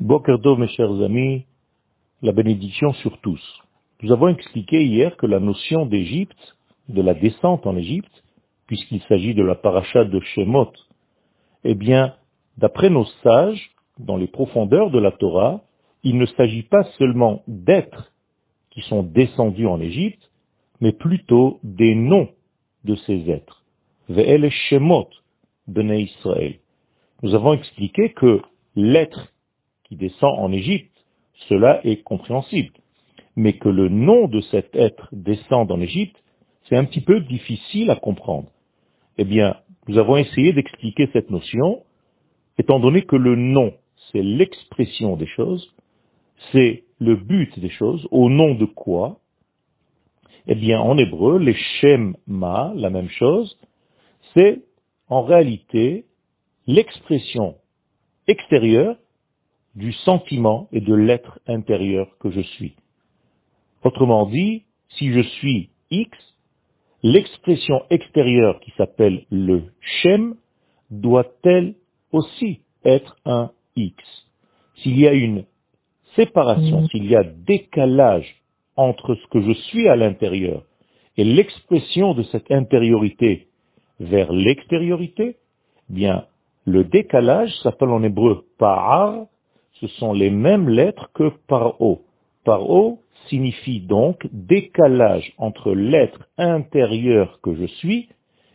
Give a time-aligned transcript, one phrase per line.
[0.00, 1.46] Bokerdo, mes chers amis,
[2.20, 3.40] la bénédiction sur tous.
[4.02, 6.56] Nous avons expliqué hier que la notion d'Égypte,
[6.88, 8.24] de la descente en Égypte,
[8.66, 10.72] puisqu'il s'agit de la paracha de Shemot,
[11.62, 12.16] eh bien,
[12.58, 13.70] d'après nos sages,
[14.00, 15.62] dans les profondeurs de la Torah,
[16.02, 18.12] il ne s'agit pas seulement d'êtres
[18.70, 20.28] qui sont descendus en Égypte,
[20.80, 22.30] mais plutôt des noms
[22.82, 23.62] de ces êtres.
[24.08, 25.08] Ve'el Shemot,
[25.68, 26.56] Bnei Israël.
[27.22, 28.42] Nous avons expliqué que
[28.74, 29.28] l'être
[29.94, 30.92] descend en Égypte,
[31.48, 32.72] cela est compréhensible.
[33.36, 36.16] Mais que le nom de cet être descende en Égypte,
[36.68, 38.48] c'est un petit peu difficile à comprendre.
[39.18, 39.56] Eh bien,
[39.88, 41.82] nous avons essayé d'expliquer cette notion,
[42.58, 43.74] étant donné que le nom,
[44.10, 45.74] c'est l'expression des choses,
[46.52, 49.18] c'est le but des choses, au nom de quoi?
[50.46, 53.58] Eh bien, en hébreu, les shem ma, la même chose,
[54.32, 54.62] c'est
[55.08, 56.04] en réalité
[56.66, 57.56] l'expression
[58.26, 58.96] extérieure
[59.74, 62.74] du sentiment et de l'être intérieur que je suis.
[63.82, 66.10] Autrement dit, si je suis X,
[67.02, 70.36] l'expression extérieure qui s'appelle le Shem
[70.90, 71.74] doit-elle
[72.12, 73.96] aussi être un X?
[74.76, 75.44] S'il y a une
[76.16, 76.88] séparation, mm.
[76.88, 78.42] s'il y a décalage
[78.76, 80.62] entre ce que je suis à l'intérieur
[81.16, 83.48] et l'expression de cette intériorité
[84.00, 85.36] vers l'extériorité,
[85.88, 86.26] bien,
[86.64, 89.26] le décalage s'appelle en hébreu par,
[89.84, 92.06] ce sont les mêmes lettres que paro.
[92.44, 98.08] Paro signifie donc décalage entre l'être intérieur que je suis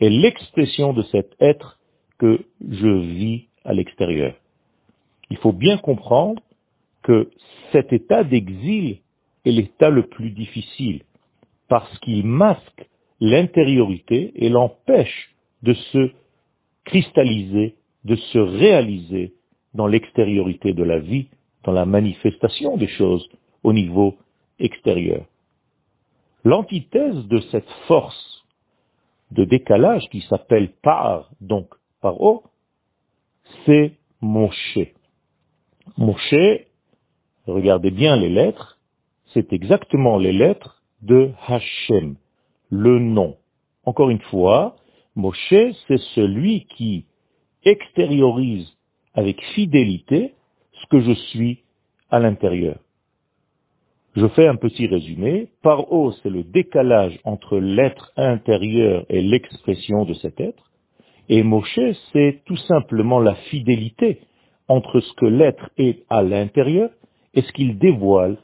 [0.00, 1.78] et l'expression de cet être
[2.18, 4.34] que je vis à l'extérieur.
[5.28, 6.40] Il faut bien comprendre
[7.02, 7.30] que
[7.72, 9.00] cet état d'exil
[9.44, 11.02] est l'état le plus difficile,
[11.68, 12.88] parce qu'il masque
[13.20, 16.12] l'intériorité et l'empêche de se
[16.84, 17.74] cristalliser,
[18.04, 19.34] de se réaliser
[19.74, 21.28] dans l'extériorité de la vie,
[21.64, 23.28] dans la manifestation des choses
[23.62, 24.16] au niveau
[24.58, 25.24] extérieur.
[26.44, 28.44] L'antithèse de cette force
[29.30, 31.68] de décalage qui s'appelle par, donc
[32.00, 32.44] par haut,
[33.64, 34.78] c'est Moshe.
[35.96, 36.64] Moshe,
[37.46, 38.78] regardez bien les lettres,
[39.32, 42.16] c'est exactement les lettres de Hachem,
[42.70, 43.36] le nom.
[43.84, 44.76] Encore une fois,
[45.14, 47.06] Moshe, c'est celui qui
[47.64, 48.72] extériorise
[49.14, 50.34] avec fidélité
[50.72, 51.60] ce que je suis
[52.10, 52.78] à l'intérieur.
[54.16, 55.48] Je fais un petit résumé.
[55.62, 60.70] Par haut, c'est le décalage entre l'être intérieur et l'expression de cet être.
[61.28, 61.78] Et Moshe,
[62.12, 64.20] c'est tout simplement la fidélité
[64.66, 66.90] entre ce que l'être est à l'intérieur
[67.34, 68.38] et ce qu'il dévoile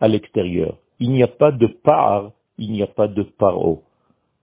[0.00, 0.78] à l'extérieur.
[1.00, 3.82] Il n'y a pas de part, il n'y a pas de paro.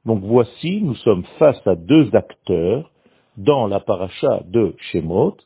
[0.05, 2.91] Donc voici, nous sommes face à deux acteurs
[3.35, 5.38] dans la paracha de Shemot,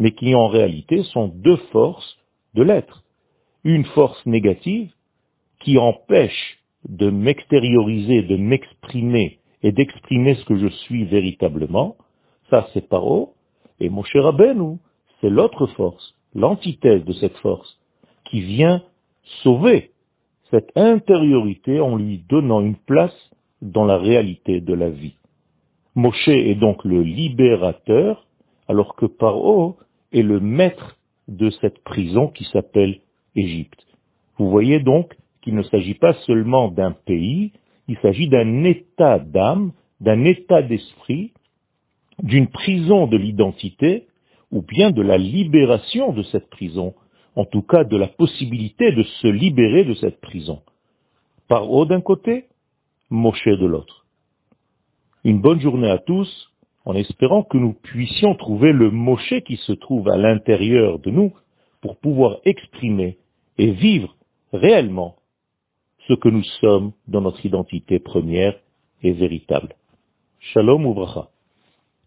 [0.00, 2.18] mais qui en réalité sont deux forces
[2.54, 3.04] de l'être.
[3.62, 4.90] Une force négative
[5.60, 11.96] qui empêche de m'extérioriser, de m'exprimer et d'exprimer ce que je suis véritablement,
[12.48, 13.34] ça c'est Paro,
[13.78, 14.32] et mon cher
[15.20, 17.78] c'est l'autre force, l'antithèse de cette force,
[18.24, 18.82] qui vient
[19.42, 19.90] sauver
[20.50, 23.30] cette intériorité en lui donnant une place
[23.60, 25.16] dans la réalité de la vie.
[25.94, 28.26] Moshe est donc le libérateur,
[28.66, 29.76] alors que Paro
[30.12, 30.96] est le maître
[31.28, 33.00] de cette prison qui s'appelle
[33.36, 33.86] Égypte.
[34.38, 37.52] Vous voyez donc qu'il ne s'agit pas seulement d'un pays,
[37.88, 41.32] il s'agit d'un état d'âme, d'un état d'esprit,
[42.22, 44.06] d'une prison de l'identité,
[44.50, 46.94] ou bien de la libération de cette prison,
[47.36, 50.60] en tout cas de la possibilité de se libérer de cette prison.
[51.48, 52.46] Par haut d'un côté,
[53.10, 54.06] Moshe de l'autre.
[55.24, 56.50] Une bonne journée à tous
[56.90, 61.32] en espérant que nous puissions trouver le Moshe qui se trouve à l'intérieur de nous
[61.80, 63.16] pour pouvoir exprimer
[63.58, 64.16] et vivre
[64.52, 65.14] réellement
[66.08, 68.56] ce que nous sommes dans notre identité première
[69.04, 69.76] et véritable.
[70.40, 71.28] Shalom ou bracha.